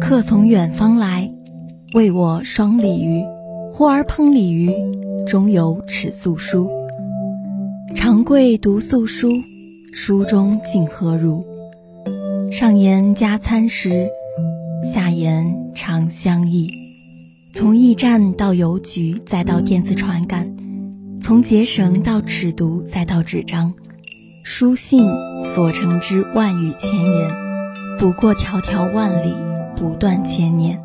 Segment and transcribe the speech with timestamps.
[0.00, 1.32] 客从远方来，
[1.94, 3.24] 为我双鲤鱼。
[3.72, 4.70] 忽而烹鲤鱼，
[5.26, 6.70] 中有尺素书。
[7.94, 9.30] 长贵读素书，
[9.92, 11.44] 书中竟何如？
[12.50, 14.08] 上言加餐食，
[14.84, 16.70] 下言长相忆。
[17.52, 20.46] 从驿站到邮局，再到电子传感；
[21.20, 23.74] 从结绳到尺牍，再到纸张。
[24.48, 25.10] 书信
[25.42, 27.28] 所成之万语千言，
[27.98, 29.34] 不过迢迢万里，
[29.74, 30.80] 不断千年。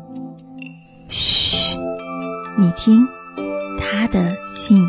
[1.06, 1.78] 嘘，
[2.58, 3.06] 你听，
[3.78, 4.84] 他的信。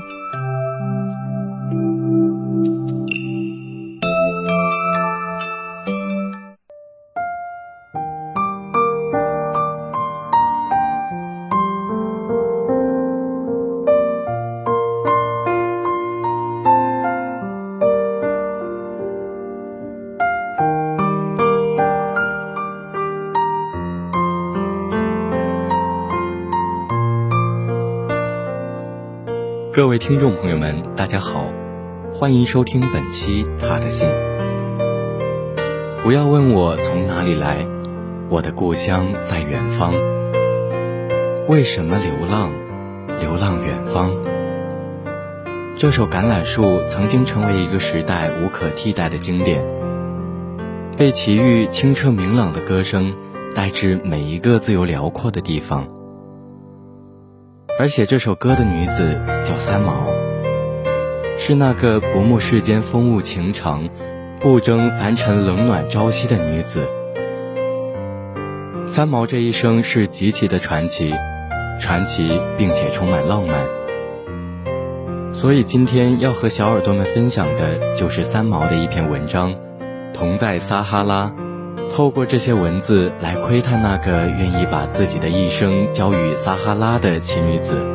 [29.93, 31.45] 位听众朋友们，大家好，
[32.11, 34.09] 欢迎收听本期《他的信》。
[36.01, 37.67] 不要问我从哪里来，
[38.27, 39.93] 我的故乡在远方。
[41.47, 42.49] 为什么流浪？
[43.19, 44.15] 流浪远方。
[45.77, 49.63] 这首《橄榄树》曾经成为一个时代无可替代的经典，
[50.97, 53.13] 被齐豫清澈明朗的歌声
[53.53, 55.87] 带至每一个自由辽阔的地方。
[57.79, 60.05] 而写这首歌的女子叫三毛，
[61.39, 63.89] 是那个不慕世间风物情长，
[64.39, 66.87] 不争凡尘冷暖朝夕的女子。
[68.87, 71.11] 三毛这一生是极其的传奇，
[71.79, 73.65] 传奇并且充满浪漫。
[75.33, 79.51] 所以今天要和小耳朵们分享的就是三毛的一篇文章，
[80.13, 81.33] 《同在撒哈拉》。
[81.93, 87.92] 透过这些文字来窥探那个愿意把自己的一生交与撒哈拉的奇女子。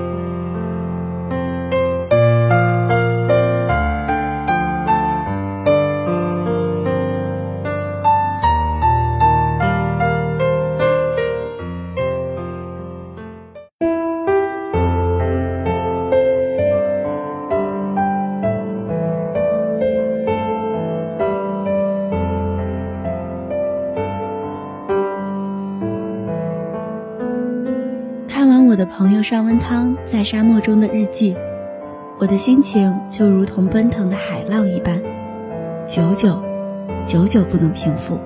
[29.18, 31.34] 的朋友尚温汤在沙漠中的日记，
[32.20, 35.02] 我的心情就如同奔腾的海浪一般，
[35.88, 36.40] 久久，
[37.04, 38.16] 久久不能平复。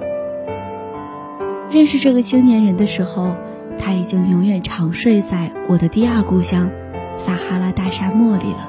[1.70, 3.34] 认识这个青年人的时候，
[3.78, 6.69] 他已经永远长睡在我的第二故乡
[7.16, 8.69] 撒哈拉大沙漠里了。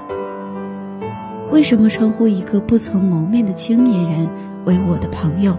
[1.52, 4.30] 为什么称呼一个不曾谋面的青年人
[4.64, 5.58] 为我的朋友？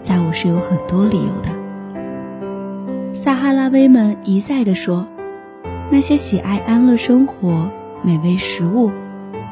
[0.00, 3.14] 在我是有很多理由的。
[3.14, 5.06] 撒哈拉威们一再的说。
[5.90, 7.70] 那些喜爱安乐生活、
[8.02, 8.90] 美味食物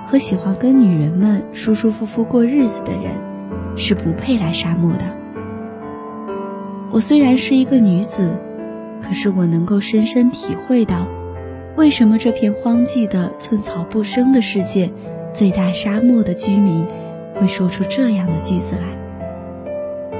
[0.04, 3.14] 和喜欢跟女人们舒舒服服过日子的人，
[3.74, 5.16] 是不配来沙漠的。
[6.90, 8.36] 我虽然是一个女子，
[9.02, 11.08] 可是我能够深深体会到，
[11.74, 14.90] 为什么这片荒寂的寸草不生的世界，
[15.32, 16.86] 最大沙漠的居民
[17.40, 20.18] 会说出这样的句子来。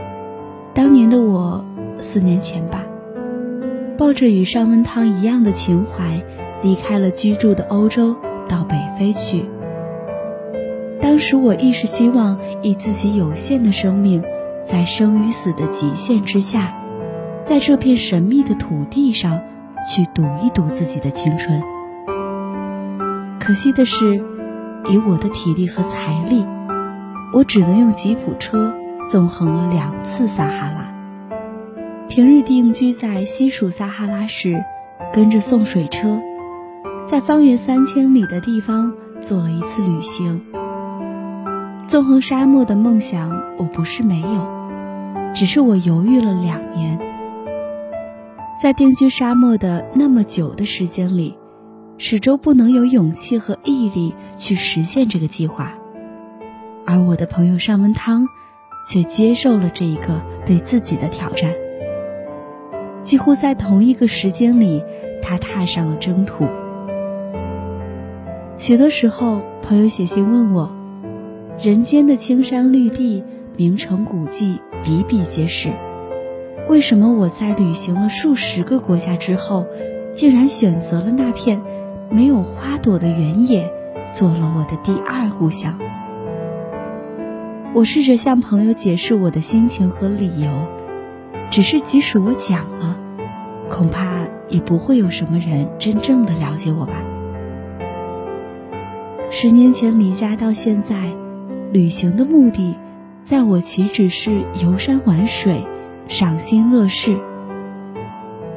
[0.73, 1.63] 当年的我，
[1.99, 2.86] 四年前吧。
[3.97, 6.23] 抱着与尚温汤一样的情怀，
[6.63, 8.15] 离开了居住的欧洲，
[8.49, 9.45] 到北非去。
[11.01, 14.23] 当时我一时希望以自己有限的生命，
[14.63, 16.75] 在生与死的极限之下，
[17.45, 19.41] 在这片神秘的土地上，
[19.89, 21.63] 去赌一赌自己的青春。
[23.39, 24.17] 可惜的是，
[24.91, 26.45] 以我的体力和财力，
[27.33, 28.75] 我只能用吉普车
[29.09, 30.96] 纵横了两次撒哈拉。
[32.09, 34.63] 平日定居在西属撒哈拉时，
[35.13, 36.21] 跟着送水车，
[37.05, 40.41] 在方圆三千里的地方做了一次旅行。
[41.89, 44.47] 纵横沙漠的梦想，我不是没有，
[45.35, 46.97] 只是我犹豫了两年。
[48.63, 51.37] 在定居沙漠的那么久的时间里，
[51.99, 55.75] 始终不能有勇气和毅力去实现这个计划。
[56.87, 58.29] 而我的朋友尚文汤，
[58.89, 61.53] 却接受了这一个对自己的挑战。
[63.07, 64.83] 几乎在同一个时间里，
[65.23, 66.45] 他踏上了征途。
[68.59, 70.75] 许多时候，朋友写信问我
[71.63, 73.23] ：“人间的青山绿地、
[73.57, 75.71] 名城古迹比比皆是，
[76.69, 79.67] 为什么我在旅行了数十个国家之后，
[80.13, 81.61] 竟然选择了那片
[82.11, 83.73] 没有花朵的原野，
[84.11, 85.79] 做了我的第二故乡？”
[87.73, 90.51] 我试着向朋友解释我的心情和理由，
[91.51, 92.99] 只是即使我讲了，
[93.71, 96.95] 恐怕也不会有什么人真正的了解我吧。
[99.31, 101.13] 十年前离家到现在，
[101.73, 102.77] 旅行的目的，
[103.23, 105.65] 在我岂止是游山玩水、
[106.09, 107.17] 赏心乐事？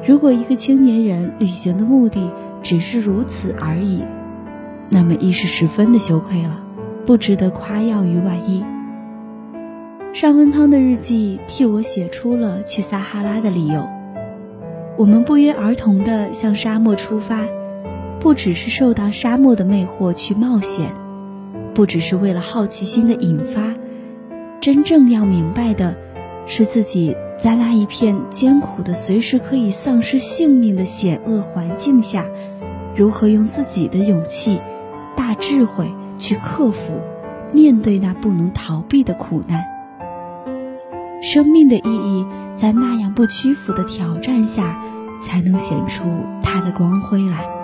[0.06, 2.32] 如果一个青年人旅行的目的
[2.62, 4.04] 只是如此而已，
[4.90, 6.60] 那么亦是十分的羞愧了，
[7.06, 8.64] 不值得夸耀于万一。
[10.12, 13.88] 尚温汤的日记替我写出了去撒哈拉的理由。
[14.98, 17.48] 我们不约而同地向沙漠出发，
[18.20, 20.92] 不只是受到沙漠的魅惑去冒险，
[21.74, 23.76] 不只是为了好奇心的引发，
[24.60, 25.96] 真正要明白的，
[26.48, 32.26] 是自己在那一片艰苦的、随时可以丧失性命的险恶环境下，
[32.96, 34.60] 如何用自己的勇气、
[35.16, 37.00] 大智慧去克服、
[37.54, 39.64] 面对那不能逃避的苦难。
[41.22, 42.26] 生命的意义，
[42.56, 44.78] 在那样不屈服的挑战下，
[45.22, 46.04] 才能显出
[46.42, 47.59] 它的光辉来。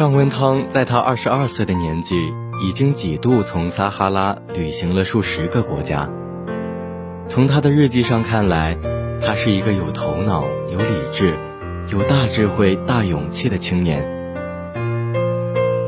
[0.00, 2.16] 尚温汤在他二十二岁的年纪，
[2.62, 6.08] 已经几度从撒哈拉旅行了数十个国家。
[7.28, 8.78] 从他的日记上看来，
[9.20, 11.38] 他是一个有头脑、有理智、
[11.92, 14.02] 有大智慧、大勇气的青年。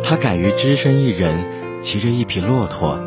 [0.04, 3.00] 他敢于只身一人，骑着一匹骆驼，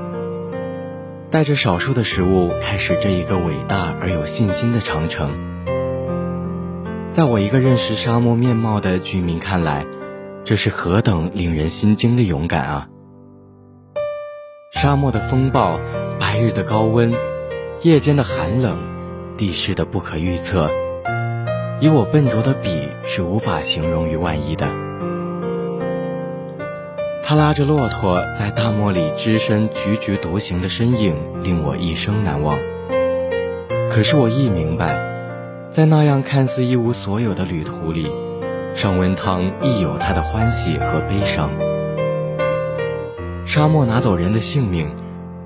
[1.29, 5.29] 带着少数的食物，开始这一个伟大而有信心的长城。
[7.11, 9.85] 在我一个认识沙漠面貌的居民看来，
[10.45, 12.87] 这是何等令人心惊的勇敢啊！
[14.71, 15.79] 沙漠的风暴，
[16.19, 17.11] 白日的高温，
[17.81, 18.77] 夜间的寒冷，
[19.37, 20.69] 地势的不可预测，
[21.81, 24.67] 以我笨拙的笔是无法形容于万一的。
[27.23, 32.59] 他拉着骆驼在大漠里只身踽踽独行的身影，令我一生难忘。
[33.89, 34.95] 可是我亦明白，
[35.71, 38.11] 在那样看似一无所有的旅途里。
[38.75, 41.49] 尚文汤亦有他的欢喜和悲伤。
[43.45, 44.93] 沙漠拿走人的性命，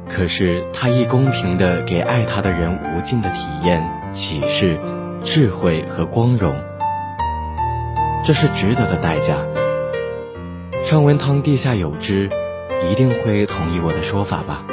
[0.10, 4.80] 可是他亦公平地给爱他的人无尽的体验、启示、
[5.24, 6.56] 智慧和光荣。
[8.26, 9.38] 这是值得的代价。
[10.84, 12.32] 尚文汤地下有知，
[12.92, 14.66] 一定会同意我的说法吧？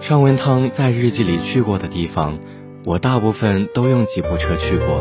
[0.00, 2.40] 尚文汤在日记里去过的地方，
[2.84, 5.00] 我大部分都用吉普车去过。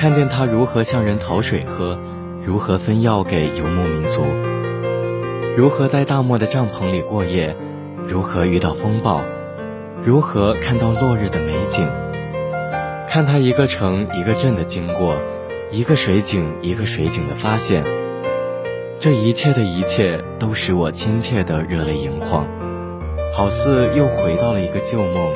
[0.00, 1.98] 看见他如何向人讨水喝，
[2.42, 4.24] 如何分药给游牧民族，
[5.54, 7.54] 如何在大漠的帐篷里过夜，
[8.08, 9.20] 如何遇到风暴，
[10.02, 11.86] 如何看到落日的美景，
[13.10, 15.16] 看他一个城一个镇的经过，
[15.70, 17.84] 一个水井一个水井的发现，
[18.98, 22.46] 这一切的一切都使我亲切的热泪盈眶，
[23.34, 25.34] 好似又回到了一个旧梦，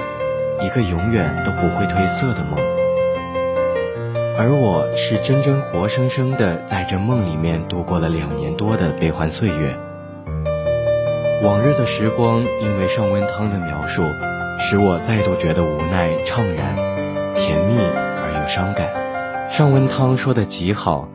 [0.62, 2.73] 一个永远都不会褪色的梦。
[4.36, 9.78] 而我是真真活生生的在这梦里面度过了两年多的悲欢岁月。
[11.44, 14.02] 往日的时光，因为尚温汤的描述，
[14.58, 16.74] 使我再度觉得无奈、怅然、
[17.36, 19.48] 甜蜜而又伤感。
[19.48, 21.08] 尚温汤说的极好，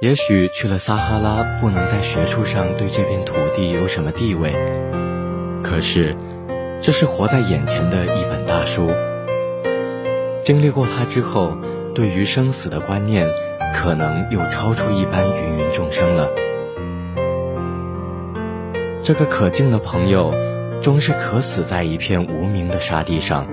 [0.00, 4.52] 也许去了撒哈拉，不能在学术上对这片土地有什么地位，
[5.62, 6.16] 可是，
[6.80, 8.90] 这是活在眼前的一本大书。
[10.42, 11.56] 经历过它之后。
[11.94, 13.28] 对于生死的观念，
[13.74, 16.28] 可能又超出一般芸芸众生了。
[19.02, 20.32] 这个可敬的朋友，
[20.80, 23.46] 终是渴死在一片无名的沙地上，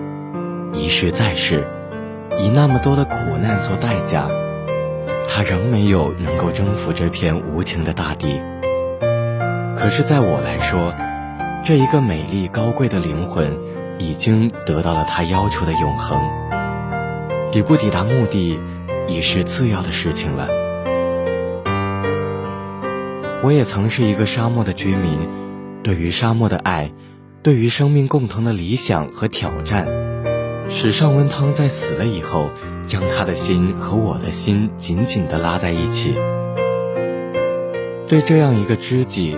[0.74, 1.68] 一世再世，
[2.40, 4.28] 以那么多的苦难做代价，
[5.28, 8.40] 他仍没有能够征服这片无情的大地。
[9.76, 10.94] 可是，在我来说，
[11.66, 13.58] 这一个美丽高贵的灵魂，
[13.98, 16.22] 已经得到了他要求的永恒。
[17.52, 18.60] 抵不抵达目的，
[19.08, 20.48] 已是次要的事情了。
[23.42, 25.18] 我也曾是一个沙漠的居民，
[25.82, 26.92] 对于沙漠的爱，
[27.42, 29.88] 对于生命共同的理想和挑战，
[30.70, 32.52] 使尚温汤在死了以后，
[32.86, 36.14] 将他的心和我的心紧紧地拉在一起。
[38.08, 39.36] 对这样一个知己，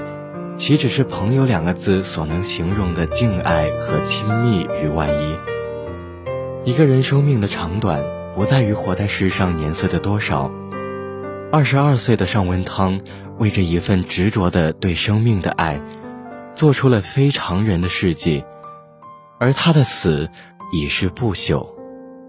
[0.57, 5.50] 岂只是朋友两个字所能形容的敬爱和亲密与万一？
[6.63, 8.03] 一个人生命的长短，
[8.35, 10.51] 不在于活在世上年岁的多少。
[11.51, 13.01] 二十二岁的尚文汤，
[13.39, 15.81] 为这一份执着的对生命的爱，
[16.53, 18.45] 做出了非常人的事迹，
[19.39, 20.29] 而他的死
[20.71, 21.67] 已是不朽。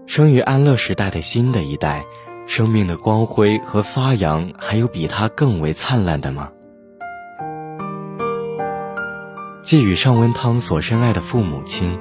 [0.07, 2.03] 生于安乐时代的新的一代，
[2.47, 6.49] 生命的光辉和发扬，还有比他更为灿烂的吗？
[9.61, 11.99] 寄予尚文汤所深爱的父母亲，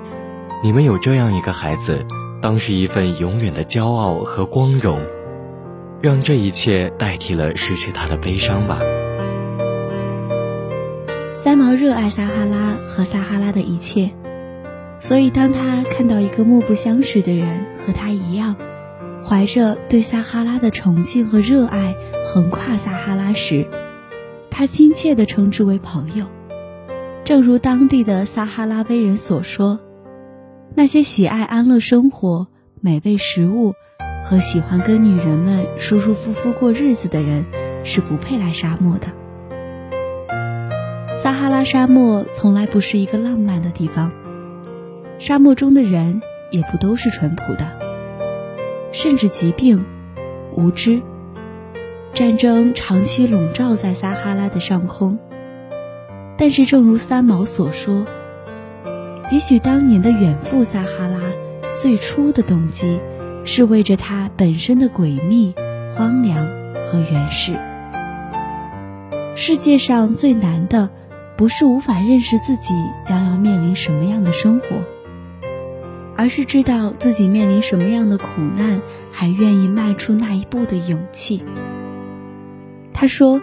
[0.65, 2.05] 你们有这样一个孩子，
[2.43, 5.01] 当是一份永远的骄傲和光荣，
[6.01, 8.81] 让这一切代替了失去他的悲伤吧。
[11.33, 14.11] 三毛热爱撒哈拉和撒哈拉的一切。
[14.99, 18.57] 所以，当他看到一个目不相识的人和他一样，
[19.25, 21.95] 怀着对撒哈拉的崇敬和热爱
[22.27, 23.67] 横跨撒哈拉时，
[24.51, 26.27] 他亲切地称之为朋友。
[27.25, 29.79] 正如当地的撒哈拉威人所说
[30.75, 32.47] ：“那些喜爱安乐生活、
[32.81, 33.75] 美味食物
[34.25, 37.45] 和喜欢跟女人们舒舒服服过日子的人，
[37.85, 39.09] 是不配来沙漠的。
[41.15, 44.11] 撒哈拉沙漠从来不是一个浪漫的地方。”
[45.21, 47.67] 沙漠中的人也不都是淳朴的，
[48.93, 49.85] 甚至疾病、
[50.57, 51.03] 无知、
[52.15, 55.19] 战争长期笼罩在撒哈拉的上空。
[56.39, 58.07] 但是，正如三毛所说，
[59.33, 61.19] 也许当年的远赴撒哈拉
[61.81, 63.01] 最初的动机，
[63.47, 65.55] 是为着它本身的诡秘、
[65.97, 66.47] 荒凉
[66.87, 67.55] 和原始。
[69.35, 70.91] 世界上最难的，
[71.35, 72.75] 不是无法认识自己
[73.07, 74.67] 将要面临什么样的生活。
[76.15, 81.43] 而是知道自己面临什么样的苦难，还愿意迈出那一步的勇气。
[82.93, 83.41] 他说：“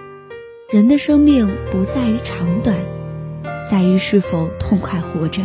[0.69, 2.77] 人的生命不在于长短，
[3.67, 5.41] 在于是否痛快活着。”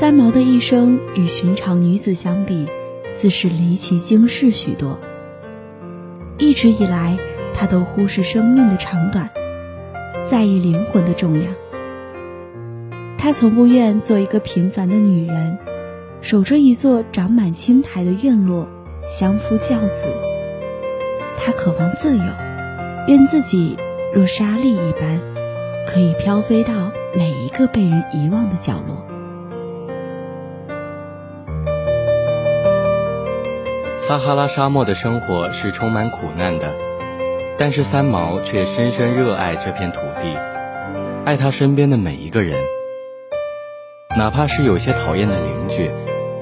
[0.00, 2.68] 三毛的一生与寻常女子相比，
[3.16, 5.00] 自是离奇惊世许多。
[6.38, 7.18] 一直以来，
[7.52, 9.28] 他都忽视生命的长短，
[10.28, 11.52] 在意灵魂的重量。
[13.18, 15.58] 她从不愿做一个平凡的女人，
[16.20, 18.68] 守着一座长满青苔的院落，
[19.10, 20.04] 相夫教子。
[21.40, 22.24] 她渴望自由，
[23.08, 23.76] 愿自己
[24.14, 25.20] 若沙粒一般，
[25.88, 29.04] 可以飘飞到每一个被人遗忘的角落。
[34.08, 36.72] 撒哈拉沙漠的生活是充满苦难的，
[37.58, 40.34] 但是三毛却深深热爱这片土地，
[41.26, 42.58] 爱他身边的每一个人。
[44.16, 45.90] 哪怕是有些讨厌的邻居，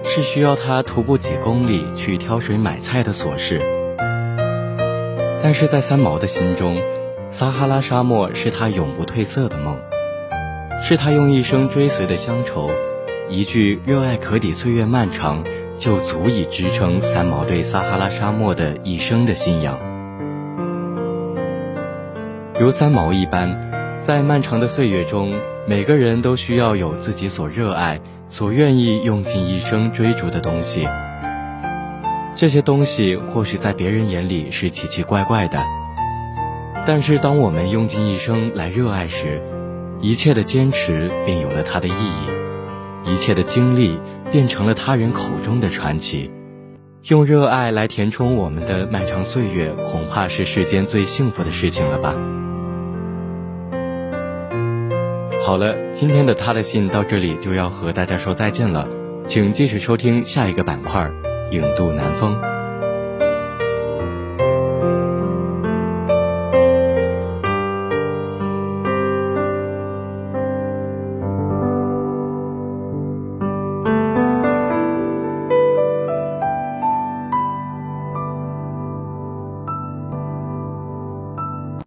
[0.05, 3.61] 是需要他徒步几公里去挑水买菜的琐事，
[5.43, 6.81] 但是在三毛的心中，
[7.33, 9.77] 撒哈拉沙漠是他永不褪色的梦，
[10.85, 12.71] 是他用一生追随的乡愁。
[13.29, 15.43] 一句“热爱可抵岁月漫长”，
[15.79, 19.79] 就足以支撑三毛对撒哈拉沙漠的一生的信仰。
[22.59, 25.35] 如三毛一般，在漫长的岁月中。
[25.69, 30.87] 每个人都需要有自己所热爱、所愿意用尽一生追逐的东西。
[32.37, 35.61] 这些东西或许在别人眼里是奇奇怪怪的，
[36.87, 39.43] 但是当我们用尽一生来热爱时，
[40.01, 42.31] 一切的坚持便有了它的意义，
[43.07, 43.99] 一切的经历
[44.31, 46.31] 变成了他人口中的传奇。
[47.05, 52.15] 用热爱来填充我们的漫长岁月，恐怕是世间最幸福的事情了吧。
[55.45, 58.89] 好了，今天的他的信到这里就要和大家说再见了，
[59.25, 61.09] 请继续收听下一个板块
[61.53, 62.35] 《影渡南风》。